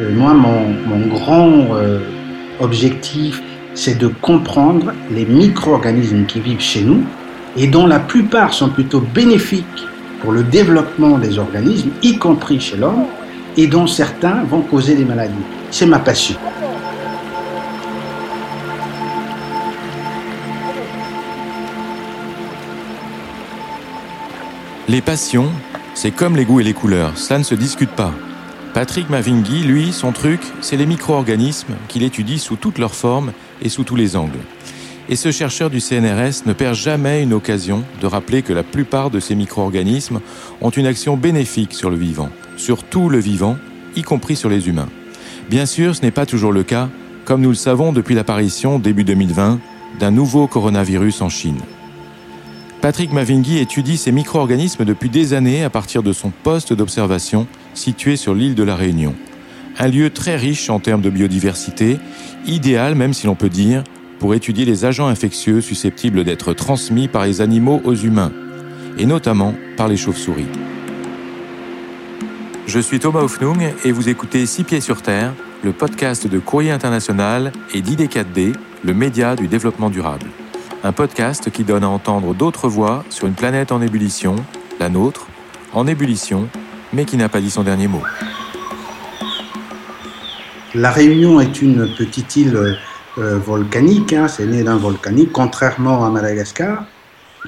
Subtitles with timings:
[0.00, 1.68] moi, mon, grand
[2.60, 3.42] objectif,
[3.74, 7.04] c'est de comprendre les micro-organismes qui vivent chez nous
[7.56, 9.86] et dont la plupart sont plutôt bénéfiques
[10.22, 13.06] pour le développement des organismes, y compris chez l'homme,
[13.56, 15.34] et dont certains vont causer des maladies.
[15.70, 16.36] C'est ma passion.
[24.88, 25.48] Les passions,
[25.94, 28.12] c'est comme les goûts et les couleurs, ça ne se discute pas.
[28.74, 33.68] Patrick Mavingui, lui, son truc, c'est les micro-organismes qu'il étudie sous toutes leurs formes et
[33.68, 34.38] sous tous les angles.
[35.10, 39.10] Et ce chercheur du CNRS ne perd jamais une occasion de rappeler que la plupart
[39.10, 40.20] de ces micro-organismes
[40.62, 43.58] ont une action bénéfique sur le vivant, sur tout le vivant,
[43.94, 44.88] y compris sur les humains.
[45.50, 46.88] Bien sûr, ce n'est pas toujours le cas,
[47.26, 49.60] comme nous le savons depuis l'apparition, début 2020,
[50.00, 51.60] d'un nouveau coronavirus en Chine.
[52.82, 58.16] Patrick Mavingui étudie ces micro-organismes depuis des années à partir de son poste d'observation situé
[58.16, 59.14] sur l'île de la Réunion.
[59.78, 62.00] Un lieu très riche en termes de biodiversité,
[62.44, 63.84] idéal même si l'on peut dire,
[64.18, 68.32] pour étudier les agents infectieux susceptibles d'être transmis par les animaux aux humains,
[68.98, 70.48] et notamment par les chauves-souris.
[72.66, 76.72] Je suis Thomas Hoffnung et vous écoutez Six Pieds sur Terre, le podcast de Courrier
[76.72, 80.26] International et d'ID4D, le média du développement durable
[80.84, 84.36] un podcast qui donne à entendre d'autres voix sur une planète en ébullition,
[84.80, 85.26] la nôtre,
[85.72, 86.48] en ébullition,
[86.92, 88.02] mais qui n'a pas dit son dernier mot.
[90.74, 92.76] La Réunion est une petite île
[93.18, 96.84] euh, volcanique, hein, c'est né d'un volcanique, contrairement à Madagascar,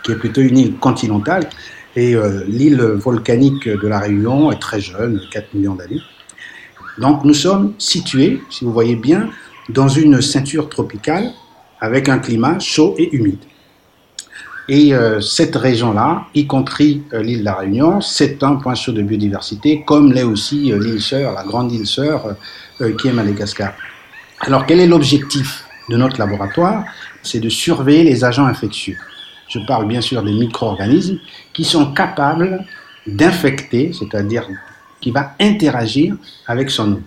[0.05, 1.49] qui est plutôt une île continentale.
[1.97, 6.01] Et euh, l'île volcanique de la Réunion est très jeune, 4 millions d'années.
[6.99, 9.31] Donc nous sommes situés, si vous voyez bien,
[9.69, 11.33] dans une ceinture tropicale
[11.85, 13.45] avec un climat chaud et humide.
[14.69, 18.93] Et euh, cette région-là, y compris euh, l'île de la Réunion, c'est un point chaud
[18.93, 22.37] de biodiversité, comme l'est aussi euh, l'île sœur, la grande île sœur,
[22.99, 23.75] qui est Madagascar.
[24.41, 26.85] Alors quel est l'objectif de notre laboratoire?
[27.23, 28.97] C'est de surveiller les agents infectieux.
[29.49, 31.19] Je parle bien sûr des micro-organismes
[31.53, 32.65] qui sont capables
[33.07, 34.49] d'infecter, c'est-à-dire
[35.01, 36.17] qui va interagir
[36.47, 37.03] avec son hôte.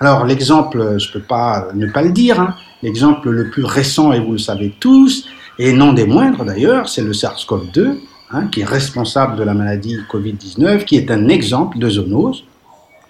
[0.00, 4.12] Alors l'exemple, je ne peux pas ne pas le dire, hein, L'exemple le plus récent,
[4.12, 5.26] et vous le savez tous,
[5.58, 7.96] et non des moindres d'ailleurs, c'est le SARS-CoV-2,
[8.30, 12.44] hein, qui est responsable de la maladie Covid-19, qui est un exemple de zoonose,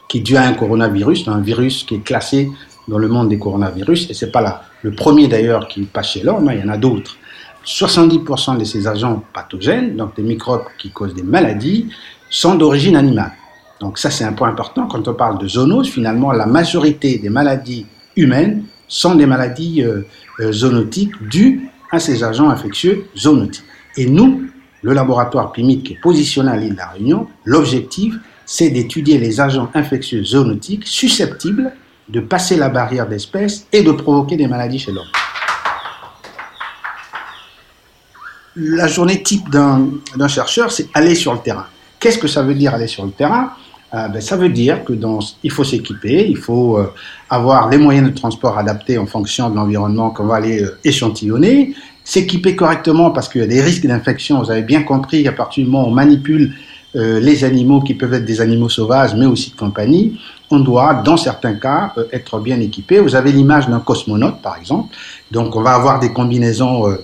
[0.09, 2.53] qui est dû à un coronavirus, un virus qui est classé
[2.87, 4.63] dans le monde des coronavirus, et c'est pas.
[4.83, 7.17] Le premier d'ailleurs qui passe chez l'homme, hein, il y en a d'autres.
[7.67, 11.89] 70% de ces agents pathogènes, donc des microbes qui causent des maladies,
[12.31, 13.33] sont d'origine animale.
[13.81, 15.89] Donc ça c'est un point important quand on parle de zoonose.
[15.89, 20.03] Finalement, la majorité des maladies humaines sont des maladies euh,
[20.41, 23.65] euh, zoonotiques dues à ces agents infectieux zoonotiques.
[23.97, 24.49] Et nous,
[24.83, 28.15] le laboratoire PIMID qui est positionné à l'île de la Réunion, l'objectif,
[28.47, 31.73] c'est d'étudier les agents infectieux zoonotiques susceptibles
[32.09, 35.07] de passer la barrière d'espèces et de provoquer des maladies chez l'homme.
[38.57, 41.67] La journée type d'un chercheur, c'est aller sur le terrain.
[41.99, 43.53] Qu'est-ce que ça veut dire aller sur le terrain?
[43.97, 44.93] Ah, ben, ça veut dire que
[45.45, 46.93] il faut s'équiper, il faut euh,
[47.31, 51.77] avoir les moyens de transport adaptés en fonction de l'environnement qu'on va aller euh, échantillonner,
[52.03, 54.43] s'équiper correctement parce qu'il y a des risques d'infection.
[54.43, 56.55] Vous avez bien compris qu'à partir du moment où on manipule
[56.97, 60.19] euh, les animaux qui peuvent être des animaux sauvages, mais aussi de compagnie,
[60.51, 62.99] on doit, dans certains cas, être bien équipé.
[62.99, 64.93] Vous avez l'image d'un cosmonaute, par exemple.
[65.31, 66.97] Donc, on va avoir des combinaisons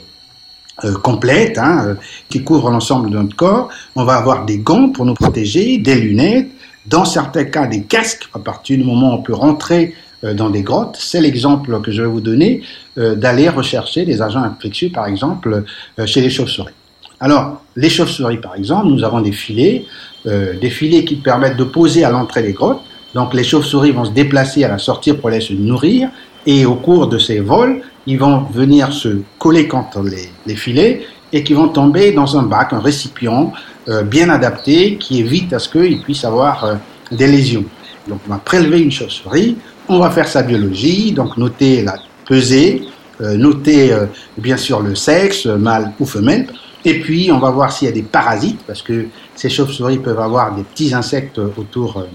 [1.03, 1.97] complètes hein,
[2.29, 3.69] qui couvrent l'ensemble de notre corps.
[3.95, 6.51] On va avoir des gants pour nous protéger, des lunettes,
[6.87, 10.51] dans certains cas des casques, à partir du moment où on peut rentrer euh, dans
[10.51, 12.63] des grottes, c'est l'exemple que je vais vous donner
[12.99, 15.65] euh, d'aller rechercher des agents infectieux, par exemple,
[15.99, 16.75] euh, chez les chauves-souris.
[17.21, 19.85] Alors, les chauves-souris, par exemple, nous avons des filets,
[20.25, 22.81] des filets qui permettent de poser à l'entrée des grottes.
[23.15, 26.09] Donc, les chauves-souris vont se déplacer à la sortie pour aller se nourrir,
[26.47, 31.03] et au cours de ces vols, ils vont venir se coller contre les, les filets
[31.33, 33.53] et qui vont tomber dans un bac, un récipient
[33.89, 36.75] euh, bien adapté qui évite à ce qu'il puisse avoir euh,
[37.13, 37.65] des lésions.
[38.09, 39.57] Donc on va prélever une chauve-souris,
[39.89, 41.95] on va faire sa biologie, donc noter la
[42.27, 42.83] pesée,
[43.21, 43.95] euh, noter
[44.39, 46.47] bien sûr le sexe, mâle ou femelle,
[46.85, 50.21] et puis on va voir s'il y a des parasites, parce que ces chauves-souris peuvent
[50.21, 52.07] avoir des petits insectes autour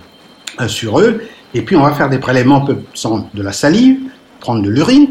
[0.68, 1.22] sur eux,
[1.54, 4.00] et puis on va faire des prélèvements de la salive,
[4.40, 5.10] prendre de l'urine,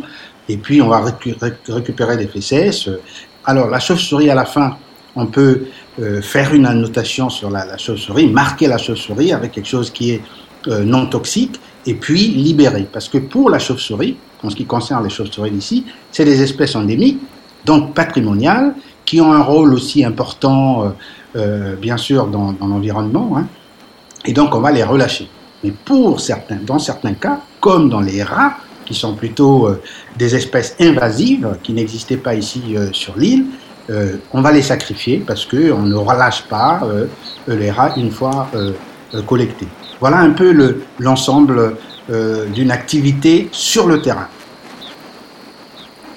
[0.49, 1.05] et puis on va
[1.69, 2.89] récupérer des fesses,
[3.46, 4.76] alors, la chauve-souris, à la fin,
[5.17, 5.67] on peut
[6.00, 10.23] euh, faire une annotation sur la, chauve-souris, marquer la chauve-souris avec quelque chose qui est
[10.69, 12.88] euh, non toxique, et puis libérer.
[12.91, 16.75] Parce que pour la chauve-souris, en ce qui concerne les chauves-souris d'ici, c'est des espèces
[16.75, 17.20] endémiques,
[17.64, 18.75] donc patrimoniales,
[19.05, 20.94] qui ont un rôle aussi important,
[21.37, 23.37] euh, bien sûr, dans, l'environnement.
[23.37, 23.47] Hein.
[24.25, 25.29] et donc, on va les relâcher.
[25.62, 26.20] Mais pour
[26.67, 29.81] dans certains cas, comme dans les rats, qui sont plutôt euh,
[30.17, 33.47] des espèces invasives qui n'existaient pas ici euh, sur l'île,
[33.91, 36.83] euh, on va les sacrifier parce qu'on ne relâche pas
[37.47, 38.51] les rats une fois
[39.27, 39.69] collectés.
[40.01, 41.77] Voilà un peu l'ensemble
[42.09, 44.29] d'une activité sur le terrain.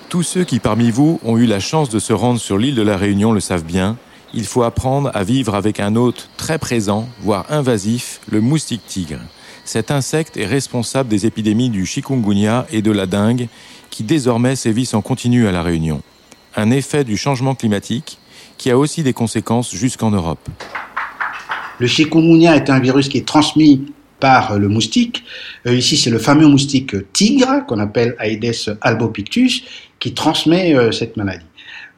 [0.07, 2.81] Tous ceux qui parmi vous ont eu la chance de se rendre sur l'île de
[2.81, 3.97] la Réunion le savent bien,
[4.33, 9.19] il faut apprendre à vivre avec un hôte très présent, voire invasif, le moustique tigre.
[9.67, 13.49] Cet insecte est responsable des épidémies du chikungunya et de la dengue
[13.89, 16.01] qui désormais sévissent en continu à La Réunion.
[16.55, 18.17] Un effet du changement climatique
[18.57, 20.47] qui a aussi des conséquences jusqu'en Europe.
[21.79, 23.91] Le chikungunya est un virus qui est transmis
[24.21, 25.25] par le moustique.
[25.65, 29.63] Euh, ici, c'est le fameux moustique tigre qu'on appelle Aedes albopictus
[29.99, 31.45] qui transmet euh, cette maladie.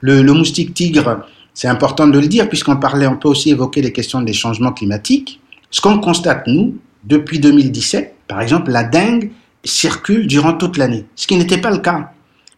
[0.01, 1.24] Le, moustique tigre,
[1.54, 4.71] c'est important de le dire puisqu'on parlait, on peut aussi évoquer les questions des changements
[4.71, 5.39] climatiques.
[5.69, 9.31] Ce qu'on constate, nous, depuis 2017, par exemple, la dengue
[9.63, 12.11] circule durant toute l'année, ce qui n'était pas le cas.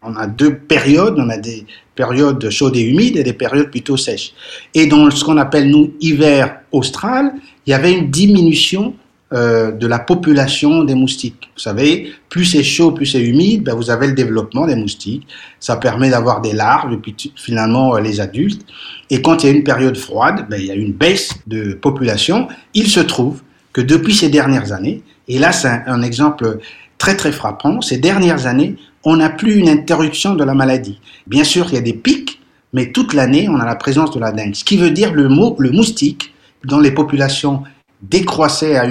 [0.04, 1.66] On a deux périodes, on a des
[1.96, 4.34] périodes chaudes et humides et des périodes plutôt sèches.
[4.74, 7.34] Et dans ce qu'on appelle, nous, hiver austral,
[7.68, 8.96] il y avait une diminution
[9.34, 11.50] euh, de la population des moustiques.
[11.56, 15.26] Vous savez, plus c'est chaud, plus c'est humide, ben vous avez le développement des moustiques.
[15.60, 18.66] Ça permet d'avoir des larves et puis finalement euh, les adultes.
[19.10, 21.74] Et quand il y a une période froide, ben, il y a une baisse de
[21.74, 22.50] population.
[22.74, 23.42] Il se trouve
[23.74, 26.60] que depuis ces dernières années, et là c'est un, exemple
[26.98, 31.00] très très frappant, ces dernières années, on n'a plus une interruption de la maladie.
[31.28, 32.40] Bien sûr, il y a des pics,
[32.74, 34.54] mais toute l'année, on a la présence de la dengue.
[34.54, 36.34] Ce qui veut dire le mot, le moustique,
[36.64, 37.64] dans les populations
[38.02, 38.86] décroissait à,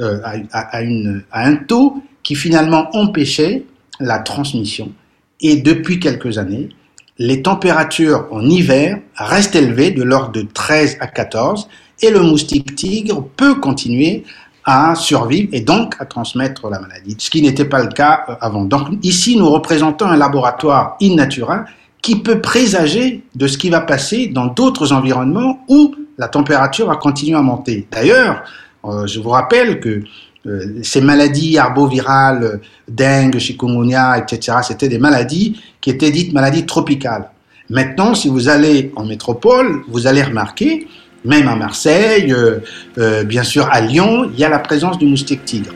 [0.00, 3.64] euh, un taux qui finalement empêchait
[4.00, 4.92] la transmission.
[5.40, 6.70] Et depuis quelques années,
[7.18, 11.68] les températures en hiver restent élevées de l'ordre de 13 à 14
[12.02, 14.24] et le moustique tigre peut continuer
[14.64, 18.34] à survivre et donc à transmettre la maladie, ce qui n'était pas le cas euh,
[18.40, 18.64] avant.
[18.64, 21.64] Donc ici, nous représentons un laboratoire in natura
[22.02, 26.96] qui peut présager de ce qui va passer dans d'autres environnements où la température va
[26.96, 27.86] continuer à monter.
[27.90, 28.42] D'ailleurs,
[28.84, 30.02] euh, je vous rappelle que
[30.46, 37.30] euh, ces maladies arbovirales, dengue, chikungunya, etc., c'était des maladies qui étaient dites maladies tropicales.
[37.70, 40.86] Maintenant, si vous allez en métropole, vous allez remarquer
[41.24, 42.58] même à Marseille, euh,
[42.98, 45.72] euh, bien sûr à Lyon, il y a la présence du moustique tigre.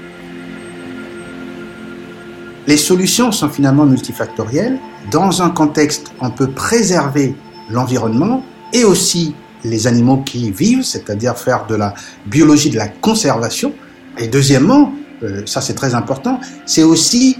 [2.66, 4.78] Les solutions sont finalement multifactorielles.
[5.10, 7.34] Dans un contexte, on peut préserver
[7.70, 9.34] l'environnement et aussi
[9.64, 11.94] les animaux qui y vivent, c'est-à-dire faire de la
[12.26, 13.72] biologie de la conservation.
[14.18, 14.92] Et deuxièmement,
[15.22, 17.36] euh, ça c'est très important, c'est aussi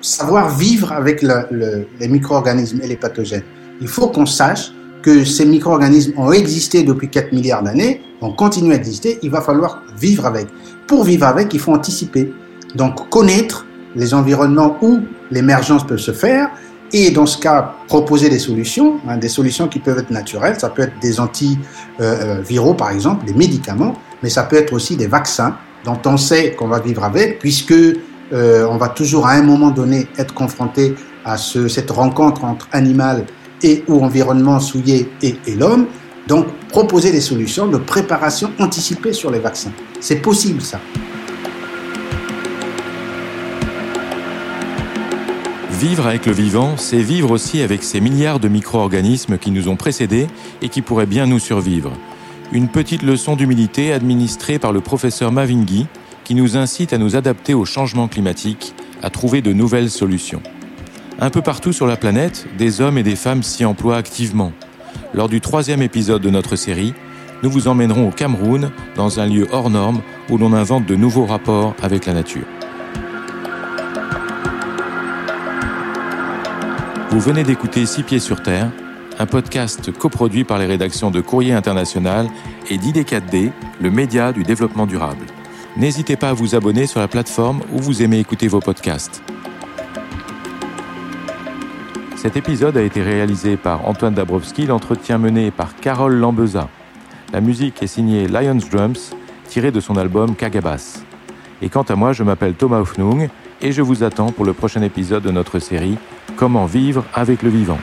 [0.00, 3.44] savoir vivre avec les micro-organismes et les pathogènes.
[3.80, 4.70] Il faut qu'on sache
[5.04, 9.42] que ces micro-organismes ont existé depuis 4 milliards d'années, ont continué à exister, il va
[9.42, 10.46] falloir vivre avec.
[10.86, 12.32] Pour vivre avec, il faut anticiper.
[12.74, 13.66] Donc connaître
[13.96, 16.48] les environnements où l'émergence peut se faire
[16.90, 20.70] et dans ce cas proposer des solutions, hein, des solutions qui peuvent être naturelles, ça
[20.70, 25.54] peut être des antiviraux par exemple, des médicaments, mais ça peut être aussi des vaccins
[25.84, 29.70] dont on sait qu'on va vivre avec puisque euh, on va toujours à un moment
[29.70, 30.94] donné être confronté
[31.26, 33.26] à ce, cette rencontre entre animal
[33.64, 35.86] et ou environnement souillé et, et l'homme.
[36.28, 39.72] Donc proposer des solutions de préparation anticipée sur les vaccins.
[40.00, 40.80] C'est possible ça.
[45.80, 49.76] Vivre avec le vivant, c'est vivre aussi avec ces milliards de micro-organismes qui nous ont
[49.76, 50.28] précédés
[50.62, 51.92] et qui pourraient bien nous survivre.
[52.52, 55.86] Une petite leçon d'humilité administrée par le professeur Mavingui
[56.24, 60.42] qui nous incite à nous adapter au changement climatique, à trouver de nouvelles solutions.
[61.24, 64.52] Un peu partout sur la planète, des hommes et des femmes s'y emploient activement.
[65.14, 66.92] Lors du troisième épisode de notre série,
[67.42, 71.24] nous vous emmènerons au Cameroun, dans un lieu hors norme où l'on invente de nouveaux
[71.24, 72.44] rapports avec la nature.
[77.08, 78.70] Vous venez d'écouter Six Pieds sur Terre,
[79.18, 82.28] un podcast coproduit par les rédactions de Courrier International
[82.68, 83.50] et d'ID4D,
[83.80, 85.24] le média du développement durable.
[85.78, 89.22] N'hésitez pas à vous abonner sur la plateforme où vous aimez écouter vos podcasts.
[92.24, 96.70] Cet épisode a été réalisé par Antoine Dabrowski, l'entretien mené par Carole Lambeza.
[97.34, 99.14] La musique est signée Lions Drums,
[99.46, 101.02] tirée de son album Kagabas.
[101.60, 103.28] Et quant à moi, je m'appelle Thomas Hoffnung
[103.60, 105.98] et je vous attends pour le prochain épisode de notre série
[106.34, 107.78] Comment vivre avec le vivant.